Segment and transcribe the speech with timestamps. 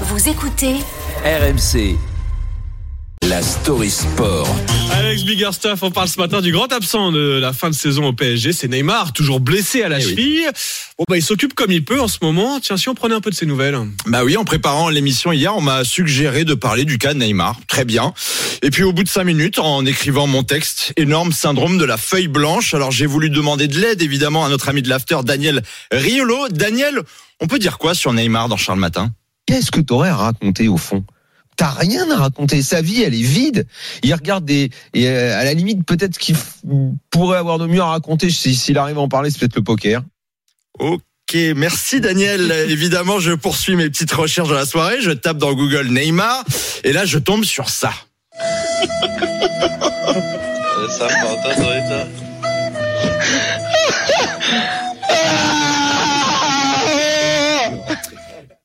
[0.00, 0.74] Vous écoutez
[1.24, 1.96] RMC.
[3.22, 4.46] La story sport.
[4.92, 8.12] Alex Biggerstaff, on parle ce matin du grand absent de la fin de saison au
[8.12, 10.10] PSG, c'est Neymar, toujours blessé à la Eh oui.
[10.10, 10.46] cheville.
[10.98, 12.60] Bon bah il s'occupe comme il peut en ce moment.
[12.60, 13.78] Tiens, si on prenait un peu de ses nouvelles.
[14.06, 17.56] Bah oui, en préparant l'émission hier, on m'a suggéré de parler du cas de Neymar.
[17.66, 18.12] Très bien.
[18.62, 21.96] Et puis au bout de cinq minutes, en écrivant mon texte, énorme syndrome de la
[21.96, 22.74] feuille blanche.
[22.74, 26.48] Alors j'ai voulu demander de l'aide, évidemment, à notre ami de l'after, Daniel Riolo.
[26.50, 27.00] Daniel,
[27.40, 29.12] on peut dire quoi sur Neymar dans Charles Matin?
[29.46, 31.04] Qu'est-ce que t'aurais à raconter au fond?
[31.56, 32.62] T'as rien à raconter.
[32.62, 33.66] Sa vie, elle est vide.
[34.02, 36.34] Il regarde des, et euh, à la limite, peut-être qu'il
[37.10, 39.62] pourrait avoir de mieux à raconter si- s'il arrive à en parler, c'est peut-être le
[39.62, 40.02] poker.
[40.80, 41.00] Ok,
[41.54, 42.50] merci Daniel.
[42.68, 45.00] Évidemment, je poursuis mes petites recherches de la soirée.
[45.00, 46.44] Je tape dans Google Neymar
[46.82, 47.92] et là, je tombe sur ça.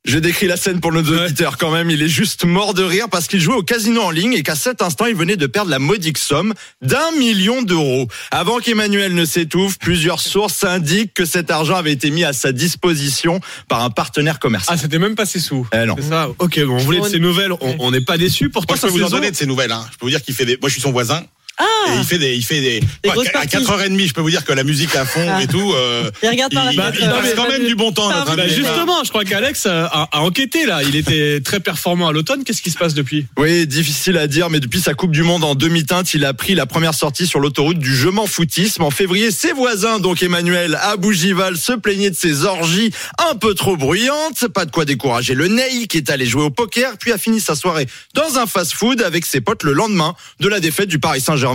[0.10, 1.92] Je décris la scène pour nos auditeurs quand même.
[1.92, 4.56] Il est juste mort de rire parce qu'il jouait au casino en ligne et qu'à
[4.56, 8.08] cet instant, il venait de perdre la modique somme d'un million d'euros.
[8.32, 12.52] Avant qu'Emmanuel ne s'étouffe, plusieurs sources indiquent que cet argent avait été mis à sa
[12.52, 14.76] disposition par un partenaire commercial.
[14.76, 15.68] Ah, c'était même pas ses sous.
[15.72, 15.94] Eh non.
[15.96, 16.30] C'est ça.
[16.40, 17.52] Ok, bon, on voulait de ses nouvelles.
[17.78, 18.50] On n'est pas déçus.
[18.50, 19.72] Pourtant, Moi, je peux vous en donner de ces nouvelles.
[19.72, 19.86] Hein.
[19.92, 20.58] Je peux vous dire qu'il fait des.
[20.60, 21.24] Moi, je suis son voisin.
[21.60, 22.80] Ah Et il fait des, il fait des.
[22.80, 23.58] Des Quoi, grosses à parties.
[23.58, 25.42] 4h30, je peux vous dire que la musique à fond Ah.
[25.44, 25.74] et tout.
[25.76, 28.10] Euh, Il regarde par la il, passe Euh, quand même du bon temps.
[28.10, 30.82] Ah, Bah, justement, je crois qu'Alex a, a- a enquêté là.
[30.84, 32.44] Il était très performant à l'automne.
[32.46, 33.26] Qu'est-ce qui se passe depuis?
[33.38, 36.56] Oui, difficile à dire, mais depuis sa Coupe du Monde en demi-teinte, il a pris
[36.56, 38.84] la première sortie sur l'autoroute du je m'en foutisme.
[38.84, 42.92] En février, ses voisins, donc Emmanuel à Bougival, se plaignaient de ses orgies
[43.30, 44.48] un peu trop bruyantes.
[44.54, 47.42] Pas de quoi décourager le Ney, qui est allé jouer au poker, puis a fini
[47.42, 51.20] sa soirée dans un fast-food avec ses potes le lendemain de la défaite du Paris
[51.20, 51.49] Saint-Germain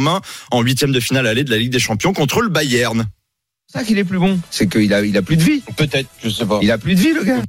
[0.50, 3.06] en huitième de finale allée de la Ligue des Champions contre le Bayern.
[3.66, 4.40] C'est ça qu'il est plus bon.
[4.50, 5.62] C'est qu'il a, il a plus de vie.
[5.76, 6.60] Peut-être, je sais pas.
[6.62, 7.42] Il a plus de vie, le gars.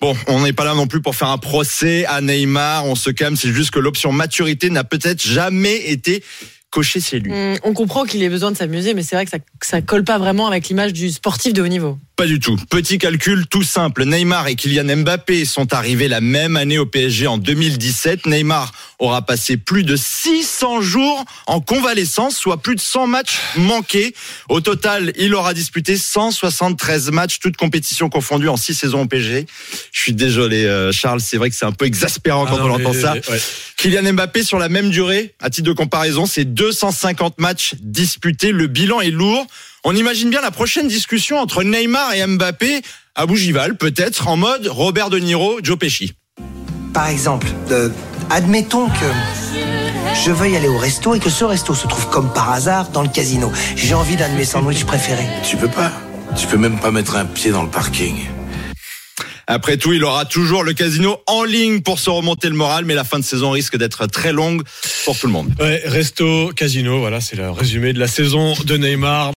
[0.00, 3.10] Bon, on n'est pas là non plus pour faire un procès à Neymar, on se
[3.10, 6.24] calme, c'est juste que l'option maturité n'a peut-être jamais été
[6.70, 7.32] cochée chez lui.
[7.32, 9.82] Hum, On comprend qu'il ait besoin de s'amuser, mais c'est vrai que ça, que ça
[9.82, 11.98] colle pas vraiment avec l'image du sportif de haut niveau.
[12.16, 12.56] Pas du tout.
[12.68, 14.04] Petit calcul tout simple.
[14.04, 18.26] Neymar et Kylian Mbappé sont arrivés la même année au PSG en 2017.
[18.26, 24.14] Neymar aura passé plus de 600 jours en convalescence, soit plus de 100 matchs manqués.
[24.50, 29.46] Au total, il aura disputé 173 matchs, toutes compétitions confondues en 6 saisons au PSG.
[29.90, 32.68] Je suis désolé, euh, Charles, c'est vrai que c'est un peu exaspérant quand Ah on
[32.68, 33.14] non, entend ça.
[33.14, 33.40] ouais.
[33.78, 38.52] Kylian Mbappé sur la même durée, à titre de comparaison, c'est 250 matchs disputés.
[38.52, 39.46] Le bilan est lourd.
[39.82, 42.82] On imagine bien la prochaine discussion entre Neymar et Mbappé
[43.14, 46.12] à Bougival, peut-être en mode Robert De Niro, Joe Pesci.
[46.92, 47.88] Par exemple, euh,
[48.28, 49.06] admettons que
[50.22, 53.02] je veuille aller au resto et que ce resto se trouve comme par hasard dans
[53.02, 53.50] le casino.
[53.74, 55.28] J'ai envie d'un de mes sandwichs préférés.
[55.42, 55.92] Tu peux pas.
[56.36, 58.16] Tu peux même pas mettre un pied dans le parking.
[59.52, 62.94] Après tout, il aura toujours le casino en ligne pour se remonter le moral, mais
[62.94, 64.62] la fin de saison risque d'être très longue
[65.04, 65.52] pour tout le monde.
[65.58, 69.28] Ouais, resto, casino, voilà, c'est le résumé de la saison de Neymar.